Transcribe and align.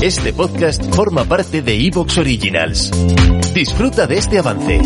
Este 0.00 0.32
podcast 0.32 0.94
forma 0.94 1.24
parte 1.24 1.60
de 1.60 1.74
Evox 1.74 2.18
Originals. 2.18 2.92
Disfruta 3.52 4.06
de 4.06 4.16
este 4.16 4.38
avance. 4.38 4.80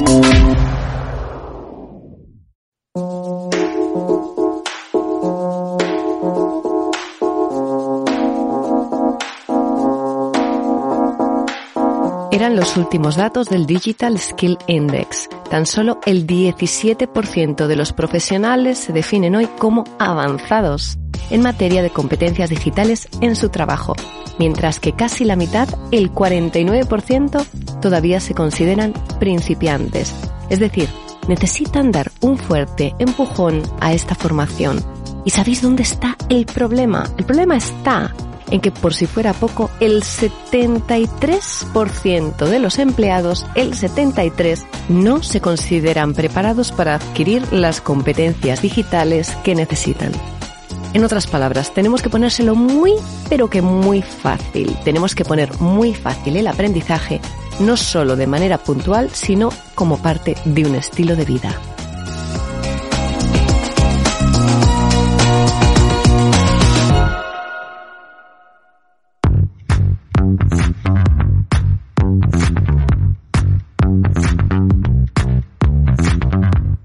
Eran 12.30 12.56
los 12.56 12.78
últimos 12.78 13.16
datos 13.16 13.50
del 13.50 13.66
Digital 13.66 14.18
Skill 14.18 14.56
Index. 14.66 15.28
Tan 15.50 15.66
solo 15.66 16.00
el 16.06 16.26
17% 16.26 17.66
de 17.66 17.76
los 17.76 17.92
profesionales 17.92 18.78
se 18.78 18.94
definen 18.94 19.36
hoy 19.36 19.46
como 19.58 19.84
avanzados 19.98 20.96
en 21.30 21.42
materia 21.42 21.82
de 21.82 21.90
competencias 21.90 22.50
digitales 22.50 23.08
en 23.20 23.36
su 23.36 23.48
trabajo, 23.48 23.94
mientras 24.38 24.80
que 24.80 24.92
casi 24.92 25.24
la 25.24 25.36
mitad, 25.36 25.68
el 25.90 26.12
49%, 26.12 27.44
todavía 27.80 28.20
se 28.20 28.34
consideran 28.34 28.92
principiantes. 29.18 30.14
Es 30.50 30.58
decir, 30.58 30.88
necesitan 31.28 31.92
dar 31.92 32.10
un 32.20 32.38
fuerte 32.38 32.94
empujón 32.98 33.62
a 33.80 33.92
esta 33.92 34.14
formación. 34.14 34.82
¿Y 35.24 35.30
sabéis 35.30 35.62
dónde 35.62 35.84
está 35.84 36.16
el 36.28 36.46
problema? 36.46 37.04
El 37.16 37.24
problema 37.24 37.56
está 37.56 38.12
en 38.52 38.60
que 38.60 38.70
por 38.70 38.94
si 38.94 39.06
fuera 39.06 39.32
poco, 39.32 39.70
el 39.80 40.02
73% 40.02 42.46
de 42.46 42.58
los 42.58 42.78
empleados, 42.78 43.46
el 43.54 43.72
73%, 43.72 44.66
no 44.90 45.22
se 45.22 45.40
consideran 45.40 46.12
preparados 46.12 46.70
para 46.70 46.96
adquirir 46.96 47.50
las 47.50 47.80
competencias 47.80 48.60
digitales 48.60 49.34
que 49.42 49.54
necesitan. 49.54 50.12
En 50.94 51.04
otras 51.04 51.26
palabras, 51.26 51.72
tenemos 51.72 52.02
que 52.02 52.10
ponérselo 52.10 52.54
muy, 52.54 52.92
pero 53.30 53.48
que 53.48 53.62
muy 53.62 54.02
fácil. 54.02 54.76
Tenemos 54.84 55.14
que 55.14 55.24
poner 55.24 55.58
muy 55.58 55.94
fácil 55.94 56.36
el 56.36 56.46
aprendizaje, 56.46 57.20
no 57.60 57.78
solo 57.78 58.14
de 58.14 58.26
manera 58.26 58.58
puntual, 58.58 59.08
sino 59.10 59.50
como 59.74 59.96
parte 59.96 60.36
de 60.44 60.66
un 60.66 60.74
estilo 60.74 61.16
de 61.16 61.24
vida. 61.24 61.58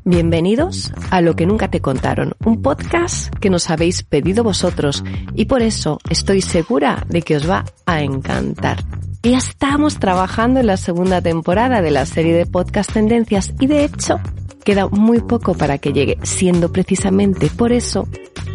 Bienvenidos 0.08 0.94
a 1.12 1.20
Lo 1.20 1.36
que 1.36 1.46
nunca 1.46 1.68
te 1.68 1.82
contaron, 1.82 2.34
un 2.46 2.62
podcast 2.62 3.28
que 3.42 3.50
nos 3.50 3.70
habéis 3.70 4.04
pedido 4.04 4.42
vosotros 4.42 5.04
y 5.36 5.48
por 5.48 5.62
eso 5.62 6.00
estoy 6.10 6.40
segura 6.42 7.06
de 7.10 7.22
que 7.24 7.36
os 7.36 7.50
va 7.50 7.66
a 7.86 8.02
encantar. 8.04 8.86
Ya 9.22 9.38
estamos 9.38 10.00
trabajando 10.00 10.62
en 10.62 10.68
la 10.68 10.78
segunda 10.78 11.22
temporada 11.22 11.82
de 11.82 11.92
la 11.92 12.06
serie 12.06 12.34
de 12.34 12.46
podcast 12.46 12.94
Tendencias 12.94 13.54
y 13.60 13.68
de 13.68 13.84
hecho 13.84 14.22
queda 14.64 14.88
muy 14.88 15.20
poco 15.20 15.56
para 15.56 15.78
que 15.78 15.92
llegue, 15.92 16.18
siendo 16.24 16.72
precisamente 16.72 17.50
por 17.50 17.74
eso 17.74 18.08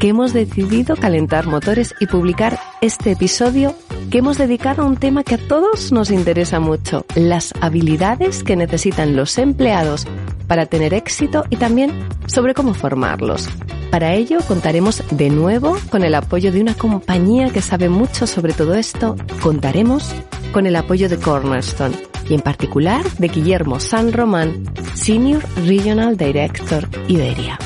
que 0.02 0.08
hemos 0.08 0.32
decidido 0.32 0.96
calentar 0.96 1.46
motores 1.46 1.94
y 2.00 2.08
publicar 2.08 2.58
este 2.80 3.12
episodio 3.12 3.72
que 4.10 4.18
hemos 4.18 4.36
dedicado 4.36 4.82
a 4.82 4.84
un 4.84 4.96
tema 4.96 5.22
que 5.22 5.36
a 5.36 5.38
todos 5.46 5.92
nos 5.92 6.10
interesa 6.10 6.58
mucho, 6.58 7.06
las 7.14 7.54
habilidades 7.60 8.42
que 8.42 8.56
necesitan 8.56 9.14
los 9.14 9.38
empleados 9.38 10.08
para 10.48 10.66
tener 10.66 10.92
éxito 10.92 11.44
y 11.50 11.56
también 11.56 12.08
sobre 12.26 12.52
cómo 12.52 12.74
formarlos. 12.74 13.48
Para 13.92 14.12
ello 14.14 14.40
contaremos 14.48 15.04
de 15.12 15.30
nuevo 15.30 15.76
con 15.88 16.02
el 16.02 16.16
apoyo 16.16 16.50
de 16.50 16.60
una 16.60 16.74
compañía 16.74 17.50
que 17.50 17.62
sabe 17.62 17.88
mucho 17.88 18.26
sobre 18.26 18.54
todo 18.54 18.74
esto. 18.74 19.14
Contaremos 19.40 20.12
con 20.52 20.66
el 20.66 20.74
apoyo 20.74 21.08
de 21.08 21.18
Cornerstone 21.18 21.94
y 22.28 22.34
en 22.34 22.40
particular 22.40 23.08
de 23.18 23.28
Guillermo 23.28 23.78
San 23.78 24.12
Román, 24.12 24.64
Senior 24.94 25.44
Regional 25.64 26.16
Director 26.16 26.88
Iberia. 27.06 27.56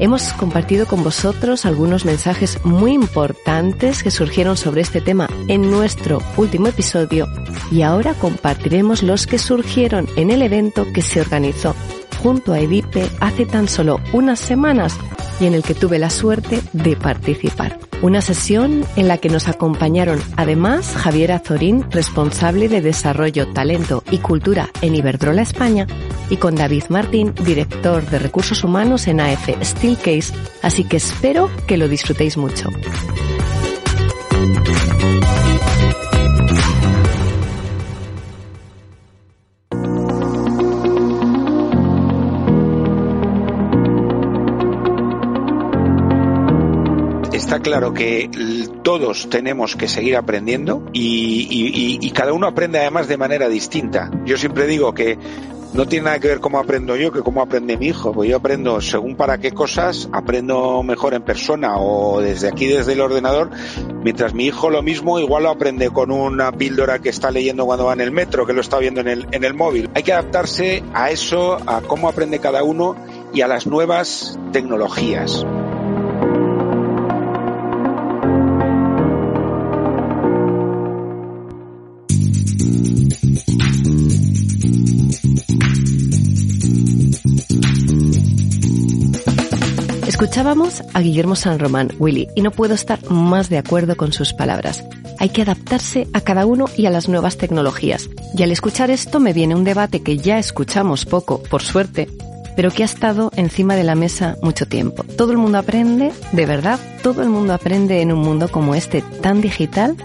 Hemos 0.00 0.32
compartido 0.34 0.86
con 0.86 1.02
vosotros 1.02 1.66
algunos 1.66 2.04
mensajes 2.04 2.64
muy 2.64 2.92
importantes 2.92 4.04
que 4.04 4.12
surgieron 4.12 4.56
sobre 4.56 4.80
este 4.80 5.00
tema 5.00 5.28
en 5.48 5.70
nuestro 5.70 6.22
último 6.36 6.68
episodio 6.68 7.26
y 7.72 7.82
ahora 7.82 8.14
compartiremos 8.14 9.02
los 9.02 9.26
que 9.26 9.38
surgieron 9.38 10.06
en 10.16 10.30
el 10.30 10.42
evento 10.42 10.86
que 10.94 11.02
se 11.02 11.20
organizó 11.20 11.74
junto 12.22 12.52
a 12.52 12.60
Edipe 12.60 13.08
hace 13.20 13.44
tan 13.44 13.66
solo 13.66 14.00
unas 14.12 14.38
semanas 14.38 14.96
y 15.40 15.46
en 15.46 15.54
el 15.54 15.62
que 15.62 15.74
tuve 15.74 15.98
la 15.98 16.10
suerte 16.10 16.62
de 16.72 16.96
participar. 16.96 17.87
Una 18.00 18.20
sesión 18.20 18.84
en 18.94 19.08
la 19.08 19.18
que 19.18 19.28
nos 19.28 19.48
acompañaron 19.48 20.20
además 20.36 20.94
Javier 20.96 21.32
Azorín, 21.32 21.84
responsable 21.90 22.68
de 22.68 22.80
Desarrollo, 22.80 23.48
Talento 23.52 24.04
y 24.10 24.18
Cultura 24.18 24.70
en 24.82 24.94
Iberdrola 24.94 25.42
España, 25.42 25.86
y 26.30 26.36
con 26.36 26.54
David 26.54 26.84
Martín, 26.90 27.34
director 27.44 28.08
de 28.08 28.20
Recursos 28.20 28.62
Humanos 28.62 29.08
en 29.08 29.20
AF 29.20 29.48
Steelcase, 29.62 30.32
así 30.62 30.84
que 30.84 30.98
espero 30.98 31.50
que 31.66 31.76
lo 31.76 31.88
disfrutéis 31.88 32.36
mucho. 32.36 32.70
Está 47.38 47.60
claro 47.60 47.94
que 47.94 48.28
todos 48.82 49.28
tenemos 49.30 49.76
que 49.76 49.88
seguir 49.88 50.16
aprendiendo 50.16 50.84
y, 50.92 52.10
cada 52.12 52.32
uno 52.32 52.48
aprende 52.48 52.80
además 52.80 53.06
de 53.06 53.16
manera 53.16 53.48
distinta. 53.48 54.10
Yo 54.24 54.36
siempre 54.36 54.66
digo 54.66 54.92
que 54.92 55.16
no 55.72 55.86
tiene 55.86 56.06
nada 56.06 56.18
que 56.18 56.28
ver 56.28 56.40
cómo 56.40 56.58
aprendo 56.58 56.96
yo 56.96 57.12
que 57.12 57.20
cómo 57.20 57.42
aprende 57.42 57.76
mi 57.76 57.86
hijo, 57.86 58.12
pues 58.12 58.28
yo 58.28 58.38
aprendo 58.38 58.80
según 58.80 59.14
para 59.14 59.38
qué 59.38 59.52
cosas, 59.52 60.08
aprendo 60.12 60.82
mejor 60.82 61.14
en 61.14 61.22
persona 61.22 61.76
o 61.78 62.20
desde 62.20 62.48
aquí, 62.48 62.66
desde 62.66 62.94
el 62.94 63.00
ordenador, 63.00 63.50
mientras 64.02 64.34
mi 64.34 64.46
hijo 64.46 64.70
lo 64.70 64.82
mismo, 64.82 65.20
igual 65.20 65.44
lo 65.44 65.50
aprende 65.50 65.90
con 65.90 66.10
una 66.10 66.50
píldora 66.50 66.98
que 66.98 67.10
está 67.10 67.30
leyendo 67.30 67.66
cuando 67.66 67.84
va 67.84 67.92
en 67.92 68.00
el 68.00 68.10
metro, 68.10 68.46
que 68.46 68.52
lo 68.52 68.62
está 68.62 68.78
viendo 68.78 69.00
en 69.00 69.08
el, 69.08 69.26
en 69.30 69.44
el 69.44 69.54
móvil. 69.54 69.88
Hay 69.94 70.02
que 70.02 70.12
adaptarse 70.12 70.82
a 70.92 71.10
eso, 71.10 71.58
a 71.66 71.82
cómo 71.82 72.08
aprende 72.08 72.40
cada 72.40 72.64
uno 72.64 72.96
y 73.32 73.42
a 73.42 73.46
las 73.46 73.66
nuevas 73.66 74.38
tecnologías. 74.52 75.46
Escuchábamos 90.38 90.84
a 90.94 91.00
Guillermo 91.00 91.34
San 91.34 91.58
Román, 91.58 91.90
Willy, 91.98 92.28
y 92.36 92.42
no 92.42 92.52
puedo 92.52 92.72
estar 92.72 93.04
más 93.10 93.48
de 93.48 93.58
acuerdo 93.58 93.96
con 93.96 94.12
sus 94.12 94.32
palabras. 94.32 94.84
Hay 95.18 95.30
que 95.30 95.42
adaptarse 95.42 96.06
a 96.12 96.20
cada 96.20 96.46
uno 96.46 96.66
y 96.76 96.86
a 96.86 96.90
las 96.90 97.08
nuevas 97.08 97.38
tecnologías. 97.38 98.08
Y 98.36 98.44
al 98.44 98.52
escuchar 98.52 98.88
esto 98.92 99.18
me 99.18 99.32
viene 99.32 99.56
un 99.56 99.64
debate 99.64 100.00
que 100.00 100.16
ya 100.16 100.38
escuchamos 100.38 101.06
poco, 101.06 101.42
por 101.42 101.62
suerte, 101.62 102.08
pero 102.54 102.70
que 102.70 102.84
ha 102.84 102.86
estado 102.86 103.32
encima 103.34 103.74
de 103.74 103.82
la 103.82 103.96
mesa 103.96 104.36
mucho 104.40 104.66
tiempo. 104.66 105.02
¿Todo 105.02 105.32
el 105.32 105.38
mundo 105.38 105.58
aprende? 105.58 106.12
¿De 106.30 106.46
verdad? 106.46 106.78
¿Todo 107.02 107.22
el 107.22 107.30
mundo 107.30 107.52
aprende 107.52 108.00
en 108.00 108.12
un 108.12 108.20
mundo 108.20 108.46
como 108.46 108.76
este 108.76 109.02
tan 109.02 109.40
digital? 109.40 109.96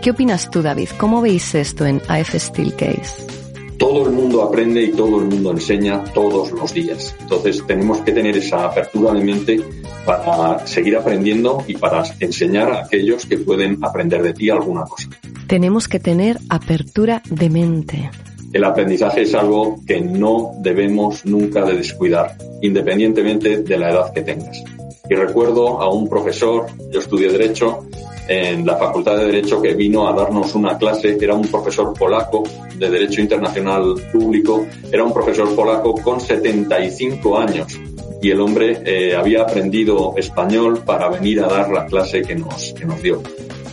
¿Qué 0.00 0.12
opinas 0.12 0.50
tú, 0.50 0.62
David? 0.62 0.88
¿Cómo 0.96 1.20
veis 1.20 1.54
esto 1.54 1.84
en 1.84 2.00
AF 2.08 2.34
Steelcase? 2.34 3.41
Todo 3.82 4.06
el 4.06 4.12
mundo 4.12 4.42
aprende 4.42 4.80
y 4.80 4.92
todo 4.92 5.18
el 5.18 5.24
mundo 5.24 5.50
enseña 5.50 6.04
todos 6.14 6.52
los 6.52 6.72
días. 6.72 7.16
Entonces 7.20 7.64
tenemos 7.66 7.98
que 8.02 8.12
tener 8.12 8.36
esa 8.36 8.66
apertura 8.66 9.12
de 9.12 9.24
mente 9.24 9.60
para 10.06 10.64
seguir 10.68 10.96
aprendiendo 10.96 11.64
y 11.66 11.74
para 11.74 12.04
enseñar 12.20 12.70
a 12.70 12.84
aquellos 12.84 13.26
que 13.26 13.38
pueden 13.38 13.82
aprender 13.82 14.22
de 14.22 14.34
ti 14.34 14.50
alguna 14.50 14.84
cosa. 14.84 15.08
Tenemos 15.48 15.88
que 15.88 15.98
tener 15.98 16.38
apertura 16.48 17.22
de 17.28 17.50
mente. 17.50 18.10
El 18.52 18.62
aprendizaje 18.62 19.22
es 19.22 19.34
algo 19.34 19.80
que 19.84 20.00
no 20.00 20.52
debemos 20.60 21.24
nunca 21.24 21.64
de 21.64 21.76
descuidar, 21.76 22.36
independientemente 22.60 23.64
de 23.64 23.78
la 23.78 23.90
edad 23.90 24.12
que 24.12 24.22
tengas. 24.22 24.62
Y 25.10 25.14
recuerdo 25.16 25.82
a 25.82 25.92
un 25.92 26.08
profesor, 26.08 26.66
yo 26.92 27.00
estudié 27.00 27.32
Derecho, 27.32 27.84
en 28.28 28.66
la 28.66 28.76
Facultad 28.76 29.16
de 29.16 29.26
Derecho 29.26 29.60
que 29.60 29.74
vino 29.74 30.06
a 30.08 30.14
darnos 30.14 30.54
una 30.54 30.78
clase, 30.78 31.16
era 31.20 31.34
un 31.34 31.46
profesor 31.48 31.92
polaco 31.92 32.44
de 32.76 32.90
Derecho 32.90 33.20
Internacional 33.20 33.94
Público, 34.12 34.66
era 34.90 35.04
un 35.04 35.12
profesor 35.12 35.54
polaco 35.54 35.94
con 35.94 36.20
75 36.20 37.38
años 37.38 37.78
y 38.22 38.30
el 38.30 38.40
hombre 38.40 38.80
eh, 38.84 39.16
había 39.16 39.42
aprendido 39.42 40.14
español 40.16 40.82
para 40.86 41.08
venir 41.08 41.40
a 41.40 41.48
dar 41.48 41.70
la 41.70 41.86
clase 41.86 42.22
que 42.22 42.36
nos, 42.36 42.72
que 42.72 42.84
nos 42.84 43.02
dio. 43.02 43.20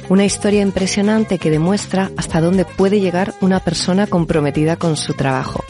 Una 0.09 0.25
historia 0.25 0.61
impresionante 0.61 1.37
que 1.37 1.51
demuestra 1.51 2.09
hasta 2.17 2.41
dónde 2.41 2.65
puede 2.65 2.99
llegar 2.99 3.35
una 3.41 3.59
persona 3.59 4.07
comprometida 4.07 4.75
con 4.75 4.97
su 4.97 5.13
trabajo. 5.13 5.63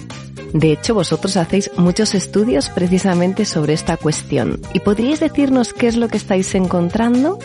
De 0.54 0.72
hecho, 0.72 0.96
vosotros 0.96 1.36
hacéis 1.36 1.70
muchos 1.78 2.16
estudios 2.16 2.70
precisamente 2.70 3.44
sobre 3.44 3.74
esta 3.74 3.98
cuestión. 3.98 4.62
¿Y 4.74 4.80
podríais 4.80 5.20
decirnos 5.20 5.74
qué 5.74 5.88
es 5.88 5.98
lo 5.98 6.08
que 6.08 6.18
estáis 6.18 6.56
encontrando? 6.56 7.38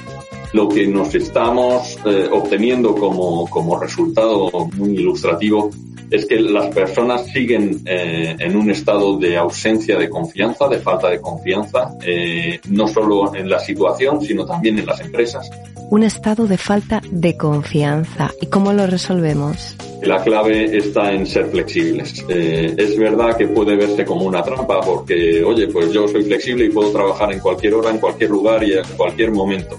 Lo 0.55 0.69
que 0.69 0.87
nos 0.87 1.13
estamos 1.17 1.99
eh, 2.07 2.29
obteniendo 2.31 2.95
como, 2.95 3.51
como 3.51 3.79
resultado 3.79 4.49
muy 4.77 4.91
ilustrativo 4.91 5.71
es 6.11 6.27
que 6.27 6.39
las 6.39 6.73
personas 6.73 7.27
siguen 7.27 7.83
eh, 7.85 8.37
en 8.39 8.57
un 8.57 8.71
estado 8.71 9.19
de 9.19 9.37
ausencia 9.37 9.99
de 9.99 10.09
confianza, 10.09 10.69
de 10.69 10.79
falta 10.79 11.11
de 11.11 11.21
confianza, 11.21 11.97
eh, 12.07 12.61
no 12.69 12.87
solo 12.87 13.35
en 13.35 13.51
la 13.51 13.59
situación, 13.59 14.21
sino 14.23 14.47
también 14.47 14.79
en 14.79 14.87
las 14.87 15.01
empresas. 15.01 15.51
Un 15.91 16.05
estado 16.05 16.47
de 16.47 16.57
falta 16.57 17.03
de 17.11 17.37
confianza. 17.37 18.31
¿Y 18.41 18.47
cómo 18.47 18.73
lo 18.73 18.87
resolvemos? 18.87 19.77
La 20.03 20.23
clave 20.23 20.77
está 20.77 21.13
en 21.13 21.27
ser 21.27 21.47
flexibles. 21.47 22.25
Eh, 22.29 22.75
es 22.79 22.97
verdad 22.97 23.37
que 23.37 23.49
puede 23.49 23.75
verse 23.75 24.05
como 24.05 24.25
una 24.25 24.43
trampa 24.43 24.81
porque, 24.83 25.43
oye, 25.43 25.67
pues 25.67 25.93
yo 25.93 26.07
soy 26.07 26.23
flexible 26.23 26.67
y 26.67 26.71
puedo 26.71 26.93
trabajar 26.93 27.33
en 27.33 27.41
cualquier 27.41 27.75
hora, 27.75 27.91
en 27.91 27.99
cualquier 27.99 28.31
lugar 28.31 28.63
y 28.63 28.75
en 28.75 28.85
cualquier 28.97 29.33
momento 29.33 29.79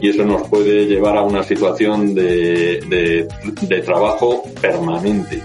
y 0.00 0.08
eso 0.08 0.24
nos 0.24 0.48
puede 0.48 0.86
llevar 0.86 1.16
a 1.16 1.22
una 1.22 1.42
situación 1.42 2.14
de, 2.14 3.26
de, 3.68 3.80
trabajo 3.82 4.42
permanente. 4.60 5.42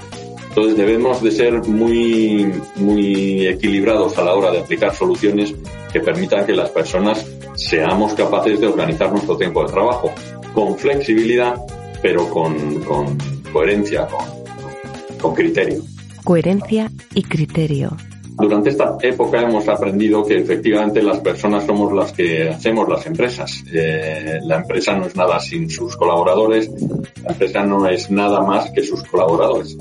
Entonces 0.50 0.78
debemos 0.78 1.22
de 1.22 1.32
ser 1.32 1.54
muy, 1.68 2.52
muy 2.76 3.48
equilibrados 3.48 4.18
a 4.18 4.24
la 4.24 4.34
hora 4.34 4.52
de 4.52 4.60
aplicar 4.60 4.94
soluciones 4.96 5.54
que 5.94 6.00
permitan 6.00 6.46
que 6.46 6.54
las 6.54 6.70
personas 6.70 7.26
seamos 7.56 8.14
capaces 8.14 8.60
de 8.60 8.68
organizar 8.68 9.12
nuestro 9.12 9.38
tiempo 9.38 9.64
de 9.64 9.72
trabajo 9.72 10.12
con 10.54 10.78
flexibilidad, 10.78 11.56
pero 12.02 12.30
con, 12.30 12.84
con 12.84 13.18
coherencia, 13.54 14.08
con, 14.08 14.26
con 15.22 15.36
criterio. 15.36 15.84
Coherencia 16.24 16.90
y 17.14 17.24
criterio. 17.24 17.96
Durante 18.40 18.70
esta 18.70 18.98
época 19.02 19.42
hemos 19.42 19.68
aprendido 19.68 20.24
que 20.24 20.38
efectivamente 20.38 21.02
las 21.02 21.20
personas 21.20 21.66
somos 21.66 21.92
las 21.92 22.14
que 22.14 22.50
hacemos 22.50 22.88
las 22.88 23.06
empresas. 23.06 23.64
Eh, 23.74 24.40
la 24.44 24.58
empresa 24.58 24.96
no 24.96 25.08
es 25.08 25.16
nada 25.16 25.40
sin 25.42 25.70
sus 25.70 25.98
colaboradores, 25.98 26.70
la 27.22 27.32
empresa 27.32 27.64
no 27.64 27.86
es 27.88 28.10
nada 28.10 28.42
más 28.42 28.72
que 28.72 28.82
sus 28.82 29.04
colaboradores. 29.04 29.78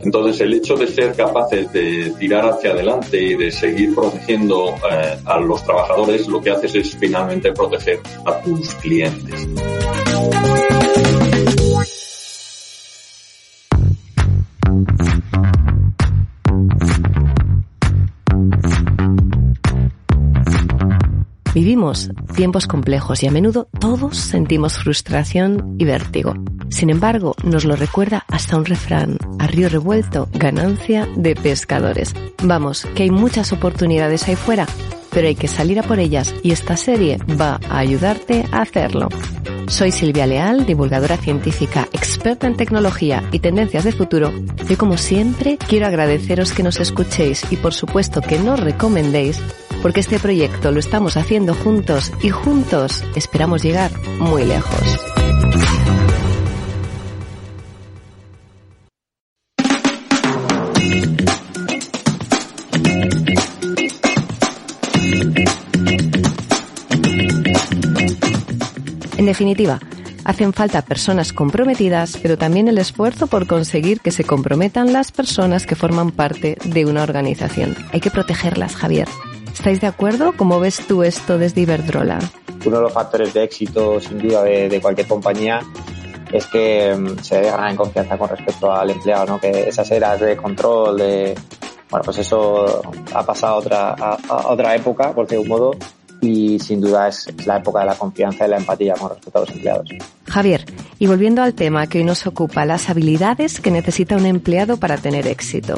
Entonces, 0.00 0.40
el 0.40 0.54
hecho 0.54 0.74
de 0.74 0.86
ser 0.86 1.14
capaces 1.14 1.72
de 1.72 2.12
tirar 2.18 2.46
hacia 2.46 2.70
adelante 2.70 3.22
y 3.22 3.36
de 3.36 3.50
seguir 3.50 3.94
protegiendo 3.94 4.74
eh, 4.90 5.16
a 5.24 5.38
los 5.38 5.62
trabajadores, 5.62 6.26
lo 6.26 6.40
que 6.40 6.50
haces 6.50 6.74
es 6.74 6.96
finalmente 6.96 7.52
proteger 7.52 8.00
a 8.24 8.40
tus 8.40 8.74
clientes. 8.76 9.46
Tiempos 22.36 22.66
complejos 22.66 23.22
y 23.22 23.26
a 23.26 23.30
menudo 23.30 23.66
todos 23.78 24.18
sentimos 24.18 24.74
frustración 24.76 25.76
y 25.78 25.86
vértigo. 25.86 26.34
Sin 26.68 26.90
embargo, 26.90 27.34
nos 27.42 27.64
lo 27.64 27.74
recuerda 27.74 28.24
hasta 28.28 28.58
un 28.58 28.66
refrán, 28.66 29.16
a 29.38 29.46
río 29.46 29.70
revuelto, 29.70 30.28
ganancia 30.34 31.08
de 31.16 31.34
pescadores. 31.34 32.14
Vamos, 32.42 32.86
que 32.94 33.04
hay 33.04 33.10
muchas 33.10 33.54
oportunidades 33.54 34.28
ahí 34.28 34.36
fuera, 34.36 34.66
pero 35.10 35.28
hay 35.28 35.34
que 35.34 35.48
salir 35.48 35.80
a 35.80 35.82
por 35.82 35.98
ellas 35.98 36.34
y 36.42 36.52
esta 36.52 36.76
serie 36.76 37.16
va 37.40 37.58
a 37.70 37.78
ayudarte 37.78 38.44
a 38.52 38.60
hacerlo. 38.60 39.08
Soy 39.66 39.90
Silvia 39.90 40.26
Leal, 40.26 40.66
divulgadora 40.66 41.16
científica, 41.16 41.88
experta 41.92 42.46
en 42.46 42.58
tecnología 42.58 43.24
y 43.32 43.38
tendencias 43.38 43.84
de 43.84 43.92
futuro. 43.92 44.32
Y 44.68 44.76
como 44.76 44.98
siempre, 44.98 45.56
quiero 45.56 45.86
agradeceros 45.86 46.52
que 46.52 46.62
nos 46.62 46.78
escuchéis 46.78 47.50
y 47.50 47.56
por 47.56 47.72
supuesto 47.72 48.20
que 48.20 48.38
nos 48.38 48.60
recomendéis 48.60 49.40
porque 49.82 50.00
este 50.00 50.18
proyecto 50.18 50.70
lo 50.72 50.80
estamos 50.80 51.16
haciendo 51.16 51.54
juntos 51.54 52.12
y 52.22 52.30
juntos 52.30 53.04
esperamos 53.14 53.62
llegar 53.62 53.90
muy 54.18 54.44
lejos. 54.44 55.00
En 69.16 69.26
definitiva, 69.26 69.78
hacen 70.24 70.54
falta 70.54 70.80
personas 70.80 71.34
comprometidas, 71.34 72.16
pero 72.22 72.38
también 72.38 72.68
el 72.68 72.78
esfuerzo 72.78 73.26
por 73.26 73.46
conseguir 73.46 74.00
que 74.00 74.10
se 74.12 74.24
comprometan 74.24 74.94
las 74.94 75.12
personas 75.12 75.66
que 75.66 75.76
forman 75.76 76.10
parte 76.10 76.56
de 76.64 76.86
una 76.86 77.02
organización. 77.02 77.76
Hay 77.92 78.00
que 78.00 78.10
protegerlas, 78.10 78.74
Javier. 78.74 79.08
¿Estáis 79.60 79.82
de 79.82 79.88
acuerdo? 79.88 80.32
¿Cómo 80.38 80.58
ves 80.58 80.86
tú 80.86 81.02
esto 81.02 81.36
desde 81.36 81.60
Iberdrola? 81.60 82.18
Uno 82.64 82.76
de 82.76 82.82
los 82.82 82.94
factores 82.94 83.34
de 83.34 83.44
éxito, 83.44 84.00
sin 84.00 84.16
duda, 84.16 84.42
de, 84.42 84.80
cualquier 84.80 85.06
compañía 85.06 85.60
es 86.32 86.46
que 86.46 86.96
mm, 86.98 87.18
se 87.22 87.34
debe 87.34 87.50
ganar 87.50 87.70
en 87.70 87.76
confianza 87.76 88.16
con 88.16 88.30
respecto 88.30 88.72
al 88.72 88.88
empleado, 88.88 89.26
¿no? 89.26 89.38
Que 89.38 89.68
esas 89.68 89.90
eras 89.90 90.18
de 90.18 90.34
control, 90.34 90.96
de, 90.96 91.34
bueno, 91.90 92.02
pues 92.02 92.16
eso 92.16 92.80
ha 93.12 93.22
pasado 93.22 93.56
a 93.56 93.58
otra, 93.58 93.90
a, 93.90 94.48
otra 94.48 94.74
época, 94.74 95.12
por 95.12 95.26
de 95.26 95.36
un 95.36 95.48
modo, 95.48 95.72
y 96.22 96.58
sin 96.58 96.80
duda 96.80 97.08
es, 97.08 97.26
la 97.44 97.58
época 97.58 97.80
de 97.80 97.86
la 97.86 97.96
confianza 97.96 98.46
y 98.46 98.48
la 98.48 98.56
empatía 98.56 98.94
con 98.94 99.10
respecto 99.10 99.40
a 99.40 99.42
los 99.42 99.50
empleados. 99.50 99.90
Javier, 100.26 100.64
y 100.98 101.06
volviendo 101.06 101.42
al 101.42 101.52
tema 101.52 101.86
que 101.86 101.98
hoy 101.98 102.04
nos 102.04 102.26
ocupa, 102.26 102.64
las 102.64 102.88
habilidades 102.88 103.60
que 103.60 103.70
necesita 103.70 104.16
un 104.16 104.24
empleado 104.24 104.78
para 104.78 104.96
tener 104.96 105.26
éxito. 105.26 105.74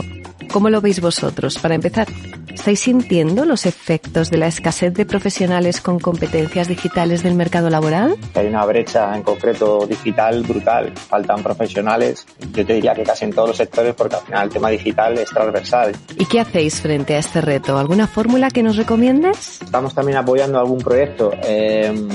¿Cómo 0.53 0.69
lo 0.69 0.83
veis 0.83 1.01
vosotros? 1.01 1.59
Para 1.59 1.75
empezar, 1.75 2.07
¿estáis 2.53 2.81
sintiendo 2.81 3.47
los 3.47 3.65
efectos 3.65 4.29
de 4.29 4.37
la 4.37 4.49
escasez 4.49 4.93
de 4.93 5.07
profesionales 5.07 5.81
con 5.81 5.99
competencias 5.99 6.69
digitales 6.69 7.23
del 7.23 7.35
mercado 7.35 7.71
laboral? 7.71 8.17
Hay 8.35 8.49
una 8.49 8.67
brecha 8.67 9.17
en 9.17 9.23
concreto 9.23 9.87
digital 9.87 10.43
brutal. 10.43 10.93
Faltan 10.95 11.43
profesionales. 11.43 12.27
Yo 12.53 12.67
te 12.67 12.75
diría 12.75 12.93
que 12.93 13.03
casi 13.03 13.25
en 13.25 13.33
todos 13.33 13.49
los 13.49 13.57
sectores 13.57 13.95
porque 13.95 14.17
al 14.17 14.23
final 14.23 14.45
el 14.45 14.51
tema 14.51 14.69
digital 14.69 15.17
es 15.17 15.31
transversal. 15.31 15.97
¿Y 16.19 16.27
qué 16.27 16.41
hacéis 16.41 16.83
frente 16.83 17.15
a 17.15 17.19
este 17.21 17.41
reto? 17.41 17.79
¿Alguna 17.79 18.07
fórmula 18.07 18.51
que 18.51 18.63
nos 18.63 18.77
recomiendes? 18.77 19.63
Estamos 19.63 19.95
también 19.95 20.19
apoyando 20.19 20.59
algún 20.59 20.83
proyecto. 20.83 21.33
Eh, 21.45 22.09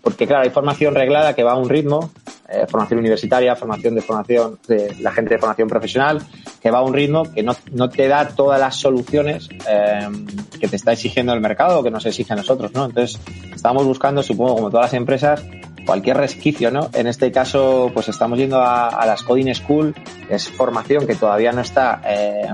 porque 0.00 0.28
claro, 0.28 0.44
hay 0.44 0.50
formación 0.50 0.94
reglada 0.94 1.34
que 1.34 1.42
va 1.42 1.52
a 1.52 1.56
un 1.56 1.68
ritmo, 1.68 2.12
eh, 2.48 2.64
formación 2.68 3.00
universitaria, 3.00 3.56
formación 3.56 3.96
de 3.96 4.02
formación 4.02 4.58
de 4.68 4.94
la 5.00 5.10
gente 5.10 5.34
de 5.34 5.38
formación 5.38 5.68
profesional, 5.68 6.22
que 6.60 6.70
va 6.70 6.78
a 6.78 6.82
un 6.82 6.94
ritmo 6.94 7.24
que 7.32 7.42
no, 7.42 7.56
no 7.72 7.88
te 7.88 8.08
da 8.08 8.28
todas 8.28 8.60
las 8.60 8.76
soluciones 8.76 9.48
eh, 9.68 10.08
que 10.60 10.68
te 10.68 10.76
está 10.76 10.92
exigiendo 10.92 11.32
el 11.32 11.40
mercado 11.40 11.80
o 11.80 11.82
que 11.82 11.90
nos 11.90 12.04
exige 12.06 12.32
a 12.32 12.36
nosotros, 12.36 12.72
¿no? 12.72 12.86
Entonces, 12.86 13.20
estamos 13.54 13.84
buscando, 13.84 14.22
supongo, 14.22 14.56
como 14.56 14.70
todas 14.70 14.86
las 14.86 14.94
empresas, 14.94 15.44
cualquier 15.86 16.18
resquicio, 16.18 16.70
¿no? 16.70 16.90
En 16.92 17.06
este 17.06 17.32
caso, 17.32 17.90
pues 17.94 18.08
estamos 18.08 18.38
yendo 18.38 18.60
a, 18.60 19.04
las 19.06 19.22
Coding 19.22 19.54
School, 19.54 19.94
es 20.28 20.48
formación 20.50 21.06
que 21.06 21.14
todavía 21.14 21.52
no 21.52 21.62
está, 21.62 22.02
eh, 22.04 22.46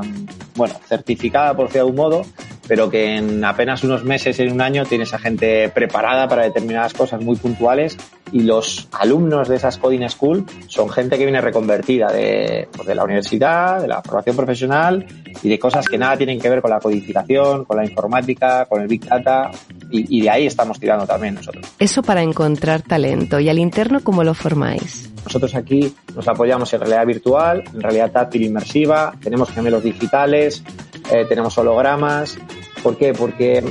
bueno, 0.54 0.74
certificada 0.86 1.54
por 1.56 1.76
algún 1.76 1.96
modo, 1.96 2.22
pero 2.66 2.90
que 2.90 3.16
en 3.16 3.44
apenas 3.44 3.84
unos 3.84 4.04
meses, 4.04 4.38
en 4.40 4.52
un 4.52 4.60
año, 4.60 4.84
tienes 4.84 5.12
a 5.14 5.18
gente 5.18 5.68
preparada 5.68 6.28
para 6.28 6.44
determinadas 6.44 6.94
cosas 6.94 7.20
muy 7.20 7.36
puntuales 7.36 7.96
y 8.32 8.40
los 8.40 8.88
alumnos 8.92 9.48
de 9.48 9.56
esas 9.56 9.78
Coding 9.78 10.08
School 10.08 10.44
son 10.66 10.88
gente 10.88 11.18
que 11.18 11.24
viene 11.24 11.40
reconvertida 11.40 12.08
de, 12.12 12.68
pues 12.72 12.88
de 12.88 12.94
la 12.94 13.04
universidad, 13.04 13.80
de 13.80 13.88
la 13.88 14.02
formación 14.02 14.36
profesional 14.36 15.06
y 15.42 15.48
de 15.48 15.58
cosas 15.58 15.86
que 15.88 15.98
nada 15.98 16.16
tienen 16.16 16.40
que 16.40 16.48
ver 16.48 16.60
con 16.60 16.70
la 16.70 16.80
codificación, 16.80 17.64
con 17.64 17.76
la 17.76 17.84
informática, 17.84 18.66
con 18.66 18.82
el 18.82 18.88
Big 18.88 19.06
Data 19.06 19.50
y, 19.90 20.18
y 20.18 20.22
de 20.22 20.30
ahí 20.30 20.46
estamos 20.46 20.80
tirando 20.80 21.06
también 21.06 21.34
nosotros. 21.34 21.66
Eso 21.78 22.02
para 22.02 22.22
encontrar 22.22 22.82
talento. 22.82 23.38
¿Y 23.38 23.48
al 23.48 23.58
interno 23.58 24.00
cómo 24.02 24.24
lo 24.24 24.34
formáis? 24.34 25.10
Nosotros 25.24 25.54
aquí 25.54 25.94
nos 26.14 26.28
apoyamos 26.28 26.72
en 26.74 26.80
realidad 26.80 27.06
virtual, 27.06 27.64
en 27.72 27.80
realidad 27.80 28.10
táctil 28.10 28.42
inmersiva, 28.42 29.14
tenemos 29.22 29.50
gemelos 29.50 29.82
digitales, 29.82 30.62
eh, 31.10 31.24
tenemos 31.28 31.56
hologramas. 31.58 32.38
¿Por 32.82 32.96
qué? 32.96 33.12
Porque 33.12 33.62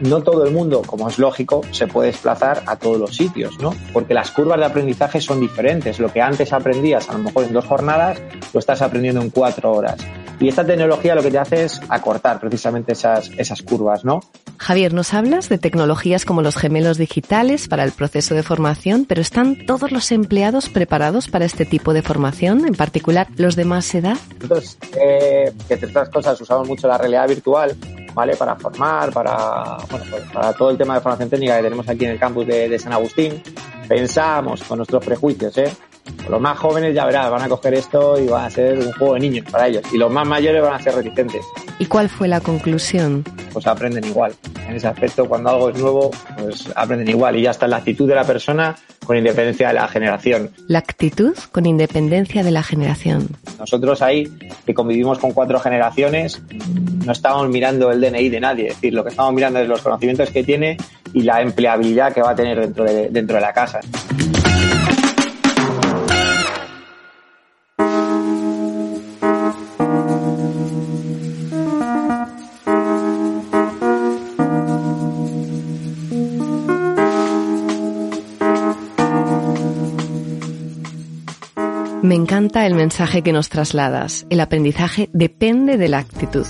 no 0.00 0.22
todo 0.22 0.44
el 0.44 0.52
mundo, 0.52 0.82
como 0.86 1.08
es 1.08 1.18
lógico, 1.18 1.62
se 1.70 1.86
puede 1.86 2.08
desplazar 2.08 2.62
a 2.66 2.76
todos 2.76 2.98
los 2.98 3.14
sitios, 3.14 3.58
¿no? 3.58 3.74
Porque 3.92 4.14
las 4.14 4.30
curvas 4.30 4.58
de 4.58 4.66
aprendizaje 4.66 5.20
son 5.20 5.40
diferentes. 5.40 5.98
Lo 5.98 6.12
que 6.12 6.22
antes 6.22 6.52
aprendías 6.52 7.08
a 7.08 7.12
lo 7.14 7.20
mejor 7.20 7.44
en 7.44 7.52
dos 7.52 7.66
jornadas, 7.66 8.20
lo 8.52 8.60
estás 8.60 8.82
aprendiendo 8.82 9.20
en 9.20 9.30
cuatro 9.30 9.72
horas. 9.72 9.98
Y 10.40 10.48
esta 10.48 10.64
tecnología 10.64 11.14
lo 11.14 11.22
que 11.22 11.30
te 11.30 11.38
hace 11.38 11.64
es 11.64 11.80
acortar 11.90 12.40
precisamente 12.40 12.92
esas, 12.92 13.30
esas 13.36 13.60
curvas, 13.60 14.06
¿no? 14.06 14.20
Javier, 14.56 14.94
nos 14.94 15.12
hablas 15.12 15.50
de 15.50 15.58
tecnologías 15.58 16.24
como 16.24 16.40
los 16.40 16.56
gemelos 16.56 16.96
digitales 16.96 17.68
para 17.68 17.84
el 17.84 17.92
proceso 17.92 18.34
de 18.34 18.42
formación, 18.42 19.04
pero 19.04 19.20
¿están 19.20 19.66
todos 19.66 19.92
los 19.92 20.10
empleados 20.12 20.70
preparados 20.70 21.28
para 21.28 21.44
este 21.44 21.66
tipo 21.66 21.92
de 21.92 22.00
formación, 22.00 22.66
en 22.66 22.74
particular 22.74 23.28
los 23.36 23.54
de 23.54 23.66
más 23.66 23.94
edad? 23.94 24.16
Entonces, 24.40 24.78
eh, 24.98 25.52
que 25.68 25.74
entre 25.74 25.90
otras 25.90 26.08
cosas 26.08 26.40
usamos 26.40 26.66
mucho 26.66 26.88
la 26.88 26.96
realidad 26.96 27.28
virtual, 27.28 27.76
¿vale? 28.14 28.34
Para 28.34 28.56
formar, 28.56 29.12
para, 29.12 29.76
bueno, 29.90 30.06
pues 30.10 30.22
para 30.32 30.54
todo 30.54 30.70
el 30.70 30.78
tema 30.78 30.94
de 30.94 31.00
formación 31.02 31.28
técnica 31.28 31.58
que 31.58 31.64
tenemos 31.64 31.86
aquí 31.86 32.06
en 32.06 32.12
el 32.12 32.18
campus 32.18 32.46
de, 32.46 32.66
de 32.66 32.78
San 32.78 32.94
Agustín. 32.94 33.42
Pensamos 33.86 34.62
con 34.62 34.78
nuestros 34.78 35.04
prejuicios, 35.04 35.58
¿eh? 35.58 35.70
Los 36.28 36.40
más 36.40 36.58
jóvenes 36.58 36.94
ya 36.94 37.04
verás, 37.06 37.30
van 37.30 37.42
a 37.42 37.48
coger 37.48 37.74
esto 37.74 38.20
y 38.20 38.26
va 38.26 38.46
a 38.46 38.50
ser 38.50 38.78
un 38.78 38.92
juego 38.92 39.14
de 39.14 39.20
niños 39.20 39.50
para 39.50 39.68
ellos. 39.68 39.82
Y 39.92 39.98
los 39.98 40.10
más 40.10 40.26
mayores 40.26 40.62
van 40.62 40.74
a 40.74 40.82
ser 40.82 40.94
reticentes. 40.94 41.44
¿Y 41.78 41.86
cuál 41.86 42.08
fue 42.08 42.28
la 42.28 42.40
conclusión? 42.40 43.24
Pues 43.52 43.66
aprenden 43.66 44.04
igual. 44.04 44.34
en 44.68 44.76
ese 44.76 44.86
aspecto, 44.86 45.28
cuando 45.28 45.50
algo 45.50 45.70
es 45.70 45.78
nuevo, 45.78 46.10
pues 46.38 46.70
aprenden 46.76 47.08
igual 47.08 47.36
y 47.36 47.42
ya 47.42 47.50
está 47.50 47.66
la 47.66 47.78
actitud 47.78 48.08
de 48.08 48.14
la 48.14 48.24
persona 48.24 48.76
con 49.04 49.16
independencia 49.16 49.68
de 49.68 49.74
la 49.74 49.88
generación. 49.88 50.50
La 50.68 50.78
actitud 50.78 51.36
con 51.50 51.66
independencia 51.66 52.44
de 52.44 52.52
la 52.52 52.62
generación. 52.62 53.28
Nosotros 53.58 54.02
ahí, 54.02 54.30
que 54.64 54.72
convivimos 54.72 55.18
con 55.18 55.32
cuatro 55.32 55.58
generaciones, 55.58 56.40
no 57.04 57.10
estamos 57.10 57.48
mirando 57.48 57.90
el 57.90 58.00
DNI 58.00 58.28
de 58.28 58.40
nadie, 58.40 58.68
es 58.68 58.74
decir, 58.76 58.94
lo 58.94 59.02
que 59.02 59.10
estamos 59.10 59.32
mirando 59.32 59.58
es 59.58 59.68
los 59.68 59.82
conocimientos 59.82 60.30
que 60.30 60.44
tiene 60.44 60.76
y 61.12 61.22
la 61.22 61.40
empleabilidad 61.40 62.12
que 62.12 62.22
va 62.22 62.30
a 62.30 62.34
tener 62.36 62.60
dentro 62.60 62.84
de, 62.84 63.08
dentro 63.08 63.34
de 63.36 63.40
la 63.40 63.52
casa. 63.52 63.80
Encanta 82.30 82.64
el 82.64 82.76
mensaje 82.76 83.22
que 83.22 83.32
nos 83.32 83.48
trasladas. 83.48 84.24
El 84.30 84.38
aprendizaje 84.38 85.10
depende 85.12 85.76
de 85.76 85.88
la 85.88 85.98
actitud. 85.98 86.46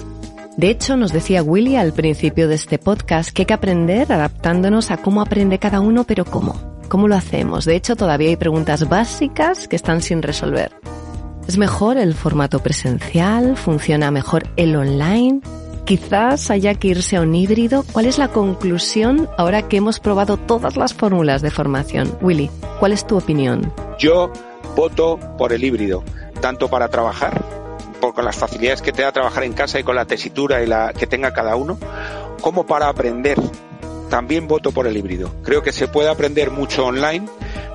De 0.59 0.69
hecho, 0.69 0.95
nos 0.99 1.11
decía 1.11 1.43
Willy 1.43 1.77
al 1.77 1.95
principio 1.95 2.49
de 2.49 2.57
este 2.57 2.79
podcast 2.79 3.31
que 3.31 3.43
hay 3.43 3.47
que 3.47 3.55
aprender 3.55 4.13
adaptándonos 4.13 4.91
a 4.91 4.99
cómo 4.99 5.23
aprende 5.23 5.59
cada 5.59 5.81
uno, 5.81 6.05
pero 6.05 6.27
¿cómo? 6.27 6.61
¿Cómo 6.91 7.09
lo 7.09 7.17
hacemos? 7.17 7.65
De 7.65 7.77
hecho, 7.77 7.97
todavía 7.97 8.29
hay 8.29 8.37
preguntas 8.37 8.91
básicas 8.91 9.69
que 9.69 9.77
están 9.77 10.03
sin 10.03 10.21
resolver. 10.21 10.71
¿Es 11.49 11.57
mejor 11.57 11.97
el 11.97 12.13
formato 12.13 12.59
presencial? 12.59 13.57
¿Funciona 13.57 14.11
mejor 14.11 14.49
el 14.57 14.77
online? 14.77 15.41
Quizás 15.87 16.51
haya 16.51 16.75
que 16.75 16.89
irse 16.89 17.17
a 17.17 17.23
un 17.23 17.35
híbrido. 17.35 17.87
¿Cuál 17.91 18.05
es 18.05 18.19
la 18.19 18.29
conclusión 18.29 19.31
ahora 19.39 19.67
que 19.67 19.79
hemos 19.79 19.99
probado 19.99 20.37
todas 20.37 20.77
las 20.77 20.93
fórmulas 20.93 21.41
de 21.41 21.51
formación? 21.51 22.19
Willy, 22.21 22.51
¿cuál 22.81 22.93
es 22.93 23.07
tu 23.07 23.17
opinión? 23.17 23.73
Yo 23.99 24.31
voto 24.75 25.19
por 25.39 25.53
el 25.53 25.65
híbrido, 25.65 26.03
tanto 26.41 26.69
para 26.69 26.89
trabajar, 26.89 27.43
por, 28.00 28.15
con 28.15 28.25
las 28.25 28.37
facilidades 28.37 28.83
que 28.83 28.93
te 28.93 29.03
da 29.03 29.12
trabajar 29.12 29.45
en 29.45 29.53
casa 29.53 29.79
y 29.79 29.83
con 29.83 29.97
la 29.97 30.05
tesitura 30.05 30.62
y 30.62 30.67
la 30.67 30.93
que 30.93 31.07
tenga 31.07 31.33
cada 31.33 31.57
uno, 31.57 31.79
como 32.41 32.67
para 32.67 32.89
aprender. 32.89 33.39
También 34.09 34.49
voto 34.49 34.73
por 34.73 34.89
el 34.89 34.97
híbrido. 34.97 35.33
Creo 35.45 35.62
que 35.62 35.71
se 35.71 35.87
puede 35.87 36.09
aprender 36.09 36.50
mucho 36.50 36.85
online, 36.85 37.29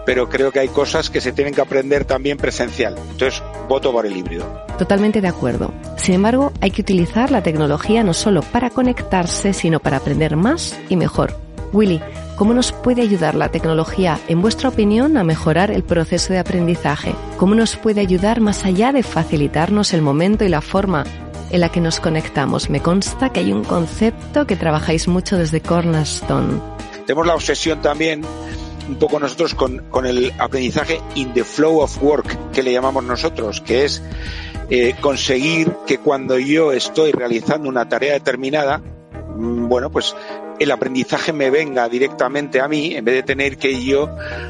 pero 0.06 0.28
creo 0.28 0.52
que 0.52 0.60
hay 0.60 0.68
cosas 0.68 1.10
que 1.10 1.22
se 1.22 1.32
tienen 1.32 1.54
que 1.54 1.62
aprender 1.62 2.04
también 2.04 2.38
presencial. 2.38 2.98
Entonces, 3.10 3.42
voto 3.70 3.94
por 3.94 4.06
el 4.06 4.18
híbrido. 4.18 4.46
Totalmente 4.78 5.22
de 5.22 5.30
acuerdo. 5.30 5.74
Sin 5.96 6.16
embargo, 6.16 6.52
hay 6.60 6.72
que 6.72 6.82
utilizar 6.82 7.32
la 7.32 7.42
tecnología 7.42 8.04
no 8.04 8.14
solo 8.14 8.42
para 8.42 8.70
conectarse, 8.70 9.54
sino 9.54 9.80
para 9.80 9.98
aprender 9.98 10.36
más 10.36 10.78
y 10.90 10.98
mejor. 10.98 11.38
Willy, 11.72 12.02
¿cómo 12.36 12.54
nos 12.54 12.72
puede 12.72 13.02
ayudar 13.02 13.36
la 13.36 13.50
tecnología, 13.50 14.20
en 14.28 14.42
vuestra 14.42 14.70
opinión, 14.70 15.18
a 15.18 15.24
mejorar 15.24 15.72
el 15.72 15.84
proceso 15.84 16.34
de 16.34 16.40
aprendizaje? 16.40 17.16
¿Cómo 17.38 17.56
nos 17.56 17.76
puede 17.76 18.02
ayudar 18.02 18.42
más 18.42 18.66
allá 18.66 18.92
de 18.92 19.04
facilitarnos 19.04 19.94
el 19.94 20.02
momento 20.02 20.44
y 20.44 20.50
la 20.50 20.62
forma 20.62 21.06
en 21.50 21.62
la 21.62 21.70
que 21.70 21.82
nos 21.82 22.00
conectamos? 22.00 22.70
Me 22.70 22.82
consta 22.82 23.32
que 23.32 23.40
hay 23.40 23.52
un 23.52 23.64
concepto 23.64 24.46
que 24.46 24.56
trabajáis 24.56 25.08
mucho 25.08 25.38
desde 25.38 25.62
Cornerstone. 25.62 26.60
Tenemos 27.06 27.28
la 27.28 27.36
obsesión 27.36 27.82
también 27.82 28.24
un 28.88 28.96
poco 28.96 29.20
nosotros 29.20 29.56
con, 29.56 30.06
el 30.06 30.32
aprendizaje 30.38 31.02
in 31.16 31.34
the 31.34 31.44
flow 31.44 31.80
of 31.80 32.02
work 32.04 32.52
que 32.52 32.64
le 32.64 32.72
llamamos 32.72 33.04
nosotros, 33.04 33.62
que 33.62 33.86
es 33.86 34.02
eh, 34.70 34.96
conseguir 35.02 35.72
que 35.88 35.98
cuando 35.98 36.38
yo 36.38 36.72
estoy 36.72 37.12
realizando 37.12 37.70
una 37.70 37.88
tarea 37.88 38.14
determinada, 38.14 38.80
mm, 38.80 39.68
bueno, 39.68 39.92
pues 39.92 40.16
el 40.60 40.72
aprendizaje 40.72 41.34
me 41.34 41.50
venga 41.50 41.88
directamente 41.90 42.62
a 42.62 42.68
mí 42.68 42.96
en 42.96 43.06
vez 43.06 43.16
de 43.16 43.24
tener 43.24 43.58
que 43.58 43.72
ir 43.72 43.84
yo 43.84 44.10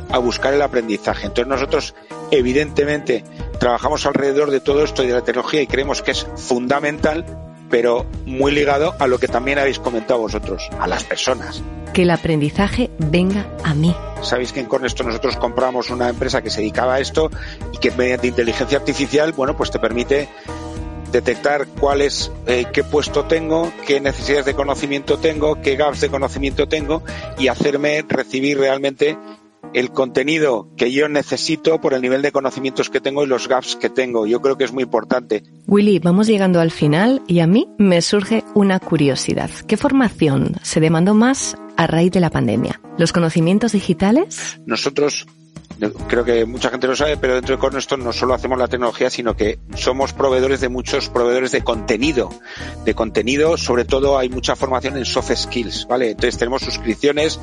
a 0.10 0.18
buscar 0.18 0.54
el 0.54 0.62
aprendizaje. 0.62 1.28
Entonces 1.28 1.48
nosotros, 1.48 1.96
evidentemente, 2.32 3.24
trabajamos 3.60 4.06
alrededor 4.06 4.52
de 4.52 4.60
todo 4.60 4.84
esto 4.84 5.04
y 5.04 5.08
de 5.08 5.14
la 5.14 5.22
tecnología 5.22 5.62
y 5.62 5.68
creemos 5.68 6.02
que 6.02 6.12
es 6.12 6.28
fundamental, 6.36 7.26
pero 7.70 8.06
muy 8.26 8.52
ligado 8.52 8.94
a 9.00 9.08
lo 9.08 9.18
que 9.20 9.28
también 9.28 9.60
habéis 9.60 9.80
comentado 9.80 10.20
vosotros, 10.20 10.70
a 10.80 10.88
las 10.88 11.04
personas. 11.04 11.64
Que 11.94 12.04
el 12.04 12.12
aprendizaje 12.12 12.92
venga 13.00 13.48
a 13.64 13.74
mí. 13.74 13.96
Sabéis 14.22 14.52
que 14.52 14.60
en 14.60 14.66
Cornerstone 14.66 15.10
nosotros 15.10 15.38
compramos 15.38 15.90
una 15.90 16.10
empresa 16.10 16.42
que 16.42 16.50
se 16.50 16.60
dedicaba 16.60 16.96
a 16.96 17.00
esto 17.00 17.32
y 17.72 17.78
que 17.78 17.92
mediante 17.92 18.28
inteligencia 18.28 18.78
artificial, 18.78 19.32
bueno, 19.32 19.56
pues 19.56 19.72
te 19.72 19.80
permite 19.80 20.28
detectar 21.16 21.68
cuál 21.80 22.02
es, 22.02 22.30
eh, 22.46 22.66
qué 22.74 22.84
puesto 22.84 23.24
tengo, 23.24 23.72
qué 23.88 24.02
necesidades 24.02 24.46
de 24.46 24.54
conocimiento 24.54 25.18
tengo, 25.18 25.62
qué 25.62 25.78
gaps 25.78 26.02
de 26.02 26.10
conocimiento 26.10 26.68
tengo 26.68 27.04
y 27.40 27.48
hacerme 27.48 28.04
recibir 28.06 28.58
realmente 28.58 29.18
el 29.74 29.92
contenido 29.92 30.68
que 30.76 30.92
yo 30.92 31.08
necesito 31.08 31.80
por 31.80 31.94
el 31.94 32.02
nivel 32.02 32.22
de 32.22 32.34
conocimientos 32.34 32.90
que 32.90 33.00
tengo 33.00 33.24
y 33.24 33.28
los 33.28 33.48
gaps 33.48 33.78
que 33.78 33.90
tengo. 33.90 34.28
Yo 34.28 34.42
creo 34.42 34.58
que 34.58 34.66
es 34.66 34.74
muy 34.74 34.84
importante. 34.84 35.44
Willy, 35.68 36.00
vamos 36.00 36.28
llegando 36.28 36.60
al 36.60 36.72
final 36.72 37.22
y 37.28 37.40
a 37.40 37.48
mí 37.48 37.70
me 37.78 38.02
surge 38.02 38.44
una 38.54 38.80
curiosidad. 38.80 39.50
¿Qué 39.68 39.78
formación 39.78 40.56
se 40.64 40.82
demandó 40.82 41.14
más 41.14 41.56
a 41.78 41.88
raíz 41.88 42.12
de 42.12 42.20
la 42.20 42.30
pandemia? 42.30 42.82
¿Los 42.98 43.14
conocimientos 43.14 43.72
digitales? 43.72 44.60
Nosotros 44.66 45.28
creo 46.08 46.24
que 46.24 46.46
mucha 46.46 46.70
gente 46.70 46.88
lo 46.88 46.96
sabe, 46.96 47.18
pero 47.18 47.36
dentro 47.36 47.56
de 47.56 47.60
Cornerstone 47.60 48.04
no 48.04 48.14
solo 48.14 48.34
hacemos 48.34 48.58
la 48.58 48.68
tecnología, 48.68 49.10
sino 49.10 49.36
que 49.36 49.60
somos 49.76 50.14
proveedores 50.14 50.62
de 50.62 50.70
muchos 50.70 51.10
proveedores 51.10 51.52
de 51.52 51.64
contenido. 51.64 52.30
De 52.86 52.94
contenido, 52.94 53.58
sobre 53.58 53.86
todo 53.86 54.18
hay 54.18 54.30
mucha 54.30 54.56
formación 54.56 54.98
en 54.98 55.06
soft 55.06 55.32
skills, 55.36 55.88
¿vale? 55.88 56.12
Entonces 56.12 56.38
tenemos 56.38 56.62
suscripciones 56.62 57.40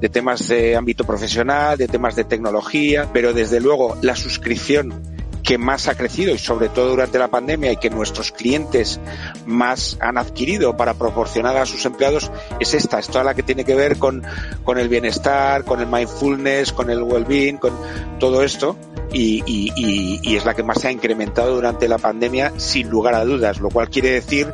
de 0.00 0.08
temas 0.08 0.48
de 0.48 0.76
ámbito 0.76 1.04
profesional, 1.04 1.78
de 1.78 1.88
temas 1.88 2.16
de 2.16 2.24
tecnología, 2.24 3.08
pero 3.12 3.32
desde 3.32 3.60
luego 3.60 3.96
la 4.02 4.16
suscripción 4.16 5.15
que 5.46 5.58
más 5.58 5.86
ha 5.86 5.94
crecido 5.94 6.34
y 6.34 6.38
sobre 6.38 6.68
todo 6.68 6.88
durante 6.88 7.20
la 7.20 7.28
pandemia 7.28 7.70
y 7.70 7.76
que 7.76 7.88
nuestros 7.88 8.32
clientes 8.32 8.98
más 9.46 9.96
han 10.00 10.18
adquirido 10.18 10.76
para 10.76 10.94
proporcionar 10.94 11.56
a 11.56 11.66
sus 11.66 11.86
empleados 11.86 12.32
es 12.58 12.74
esta, 12.74 12.98
es 12.98 13.06
toda 13.06 13.22
la 13.22 13.34
que 13.34 13.44
tiene 13.44 13.64
que 13.64 13.76
ver 13.76 13.96
con, 13.96 14.24
con 14.64 14.76
el 14.76 14.88
bienestar, 14.88 15.64
con 15.64 15.80
el 15.80 15.86
mindfulness, 15.86 16.72
con 16.72 16.90
el 16.90 17.00
well-being, 17.00 17.58
con 17.58 17.72
todo 18.18 18.42
esto. 18.42 18.76
Y, 19.12 19.44
y, 19.46 19.72
y, 19.76 20.18
y, 20.20 20.36
es 20.36 20.44
la 20.44 20.54
que 20.54 20.64
más 20.64 20.80
se 20.80 20.88
ha 20.88 20.90
incrementado 20.90 21.54
durante 21.54 21.88
la 21.88 21.96
pandemia 21.96 22.52
sin 22.56 22.90
lugar 22.90 23.14
a 23.14 23.24
dudas, 23.24 23.60
lo 23.60 23.68
cual 23.68 23.88
quiere 23.88 24.10
decir 24.10 24.52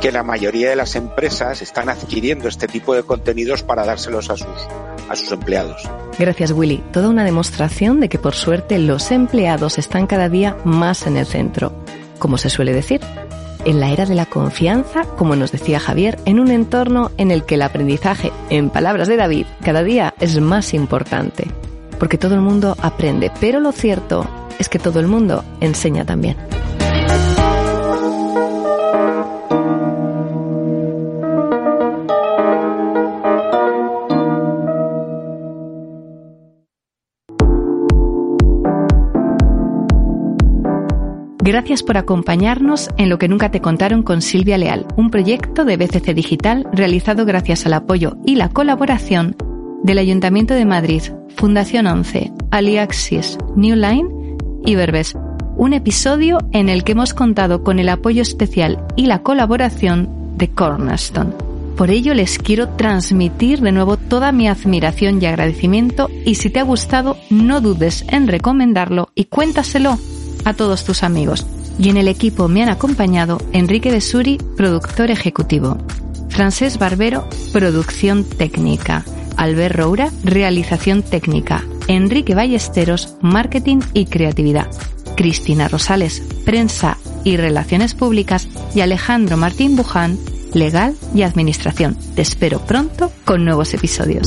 que 0.00 0.10
la 0.10 0.24
mayoría 0.24 0.68
de 0.68 0.76
las 0.76 0.96
empresas 0.96 1.62
están 1.62 1.88
adquiriendo 1.88 2.48
este 2.48 2.66
tipo 2.66 2.94
de 2.96 3.04
contenidos 3.04 3.62
para 3.62 3.86
dárselos 3.86 4.28
a 4.28 4.36
sus, 4.36 4.48
a 5.08 5.16
sus 5.16 5.32
empleados. 5.32 5.82
Gracias 6.18 6.52
Willy, 6.52 6.82
toda 6.92 7.08
una 7.08 7.24
demostración 7.24 8.00
de 8.00 8.08
que 8.08 8.18
por 8.18 8.34
suerte 8.34 8.78
los 8.78 9.10
empleados 9.10 9.78
están 9.78 10.06
cada 10.06 10.28
día 10.28 10.56
más 10.64 11.06
en 11.06 11.16
el 11.16 11.26
centro, 11.26 11.72
como 12.18 12.38
se 12.38 12.50
suele 12.50 12.72
decir. 12.72 13.00
En 13.64 13.78
la 13.78 13.90
era 13.90 14.06
de 14.06 14.16
la 14.16 14.26
confianza, 14.26 15.04
como 15.16 15.36
nos 15.36 15.52
decía 15.52 15.78
Javier, 15.78 16.18
en 16.24 16.40
un 16.40 16.50
entorno 16.50 17.12
en 17.16 17.30
el 17.30 17.44
que 17.44 17.54
el 17.54 17.62
aprendizaje, 17.62 18.32
en 18.50 18.70
palabras 18.70 19.06
de 19.06 19.16
David, 19.16 19.46
cada 19.62 19.84
día 19.84 20.14
es 20.18 20.40
más 20.40 20.74
importante 20.74 21.46
porque 22.02 22.18
todo 22.18 22.34
el 22.34 22.40
mundo 22.40 22.76
aprende, 22.82 23.30
pero 23.38 23.60
lo 23.60 23.70
cierto 23.70 24.28
es 24.58 24.68
que 24.68 24.80
todo 24.80 24.98
el 24.98 25.06
mundo 25.06 25.44
enseña 25.60 26.04
también. 26.04 26.36
Gracias 41.44 41.82
por 41.82 41.96
acompañarnos 41.96 42.88
en 42.98 43.08
lo 43.08 43.18
que 43.18 43.26
nunca 43.26 43.50
te 43.50 43.60
contaron 43.60 44.04
con 44.04 44.22
Silvia 44.22 44.58
Leal, 44.58 44.86
un 44.96 45.10
proyecto 45.10 45.64
de 45.64 45.76
BCC 45.76 46.14
Digital 46.14 46.68
realizado 46.72 47.24
gracias 47.24 47.66
al 47.66 47.72
apoyo 47.72 48.16
y 48.24 48.36
la 48.36 48.48
colaboración 48.48 49.34
del 49.82 49.98
Ayuntamiento 49.98 50.54
de 50.54 50.64
Madrid, 50.64 51.02
Fundación 51.34 51.88
11, 51.88 52.32
Aliaxis, 52.52 53.38
New 53.56 53.74
Line 53.74 54.08
y 54.64 54.76
Verbes. 54.76 55.14
Un 55.56 55.72
episodio 55.72 56.38
en 56.52 56.68
el 56.68 56.84
que 56.84 56.92
hemos 56.92 57.12
contado 57.12 57.64
con 57.64 57.80
el 57.80 57.88
apoyo 57.88 58.22
especial 58.22 58.86
y 58.94 59.06
la 59.06 59.24
colaboración 59.24 60.08
de 60.36 60.46
Cornerstone. 60.46 61.32
Por 61.76 61.90
ello 61.90 62.14
les 62.14 62.38
quiero 62.38 62.68
transmitir 62.68 63.62
de 63.62 63.72
nuevo 63.72 63.96
toda 63.96 64.30
mi 64.30 64.46
admiración 64.46 65.20
y 65.20 65.26
agradecimiento 65.26 66.08
y 66.24 66.36
si 66.36 66.50
te 66.50 66.60
ha 66.60 66.62
gustado 66.62 67.16
no 67.30 67.60
dudes 67.60 68.04
en 68.10 68.28
recomendarlo 68.28 69.10
y 69.16 69.24
cuéntaselo 69.24 69.98
a 70.44 70.54
todos 70.54 70.84
tus 70.84 71.02
amigos. 71.02 71.46
Y 71.78 71.88
en 71.88 71.96
el 71.96 72.08
equipo 72.08 72.48
me 72.48 72.62
han 72.62 72.68
acompañado 72.68 73.38
Enrique 73.52 73.90
de 73.90 74.00
Suri, 74.00 74.38
productor 74.56 75.10
ejecutivo, 75.10 75.78
Francés 76.28 76.78
Barbero, 76.78 77.28
producción 77.52 78.24
técnica, 78.24 79.04
Albert 79.36 79.76
Roura, 79.76 80.10
realización 80.24 81.02
técnica, 81.02 81.64
Enrique 81.88 82.34
Ballesteros, 82.34 83.16
marketing 83.20 83.80
y 83.92 84.06
creatividad, 84.06 84.68
Cristina 85.16 85.68
Rosales, 85.68 86.22
prensa 86.44 86.96
y 87.24 87.36
relaciones 87.36 87.94
públicas 87.94 88.48
y 88.74 88.80
Alejandro 88.80 89.36
Martín 89.36 89.76
Buján, 89.76 90.18
legal 90.54 90.94
y 91.14 91.22
administración. 91.22 91.96
Te 92.14 92.22
espero 92.22 92.60
pronto 92.60 93.12
con 93.24 93.44
nuevos 93.44 93.74
episodios. 93.74 94.26